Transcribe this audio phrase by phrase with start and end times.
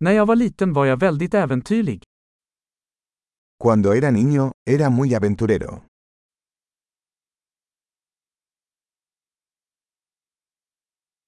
[0.00, 2.02] När jag var liten var jag väldigt äventyrlig.
[3.62, 5.82] Cuando era niño, era muy aventurero.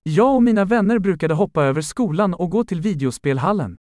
[0.03, 3.77] Jag och mina vänner brukade hoppa över skolan och gå till videospelhallen.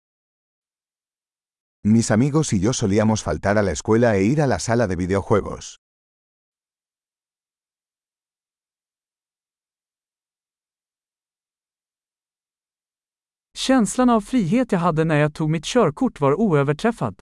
[1.83, 4.95] Mis amigos y yo solíamos faltar a la escuela e ir a la sala de
[4.95, 5.75] videojuegos.
[13.67, 17.15] Känslan av frihet jag hade när jag tog mitt körkort var oöverträffad.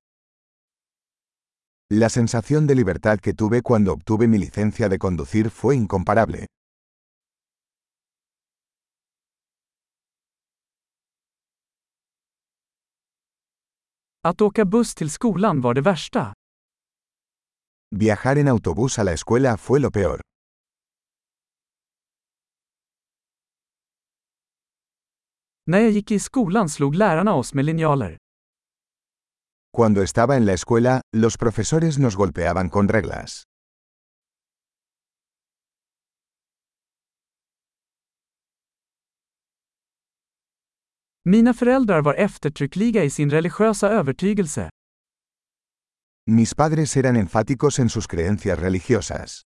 [1.94, 6.46] La sensación de libertad que tuve cuando obtuve mi licencia de conducir fue incomparable.
[14.22, 16.34] Att åka buss till skolan var det värsta.
[17.96, 20.22] Viajar en autobús a la escuela fue lo peor.
[25.66, 28.18] När jag gick i skolan slog lärarna oss med linjaler.
[29.78, 33.44] Cuando estaba en la escuela, los profesores nos golpeaban con reglas.
[41.26, 44.70] Mina föräldrar var eftertryckliga i sin religiösa övertygelse.
[46.32, 49.42] Mis padres eran enfáticos en sus creencias religiosas.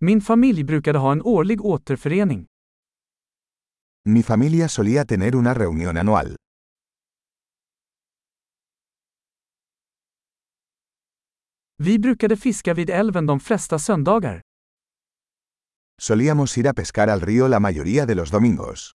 [0.00, 2.46] Min familj brukade ha en årlig återförening.
[4.04, 6.36] Mi familia solía tener una reunión anual.
[11.78, 14.40] Vi brukade fiska vid älven de flesta söndagar.
[15.98, 18.92] Solíamos ir a pescar al río la mayoría de los domingos.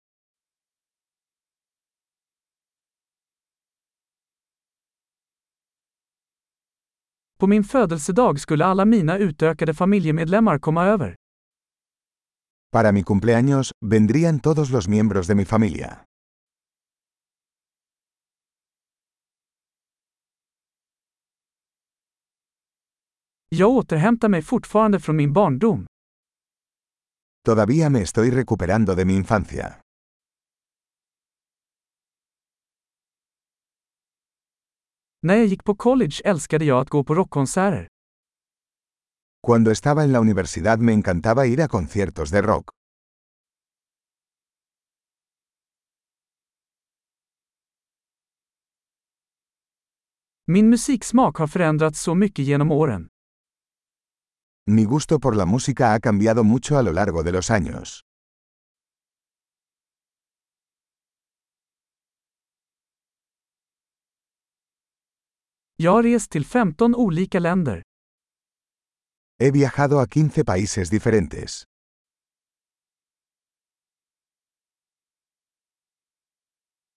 [7.40, 11.16] På min födelsedag skulle alla mina utökade familjemedlemmar komma över.
[12.72, 16.00] Para mi cumpleaños, vendrían todos los miembros de mi familia.
[23.50, 25.86] Jag återhämtar mig fortfarande från min barndom.
[27.46, 29.76] Todavía me estoy recuperando de mi infancia.
[35.22, 37.88] När jag gick på college älskade jag att gå på rockkonserter.
[39.48, 42.70] Cuando estaba en la universidad me encantaba ir a conciertos de rock.
[50.48, 53.08] Min musiksmak har förändrats så mycket genom åren.
[54.72, 58.02] Mi gusto por la música ha cambiado mucho a lo largo de los años.
[65.82, 67.82] Jag har rest till 15 olika länder.
[69.40, 71.64] He viajado a 15 países diferentes.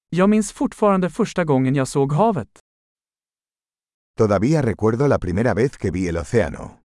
[0.08, 2.58] Jag minns fortfarande första gången jag såg havet.
[4.18, 6.78] Todavía recuerdo la primera vez que vi el océano.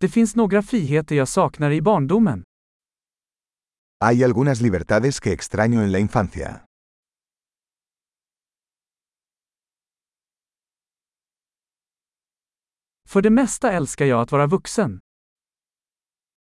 [0.00, 2.42] Det finns några friheter jag saknar i barndomen.
[3.98, 6.66] Hay algunas libertades que extraño en la infancia.
[13.08, 15.00] För det mesta älskar jag att vara vuxen.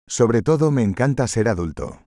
[0.10, 2.07] Sobre todo me encanta ser adulto.